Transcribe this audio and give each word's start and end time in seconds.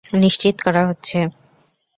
নিশ্চিত 0.17 0.55
করা 0.65 0.81
হচ্ছে। 0.87 1.17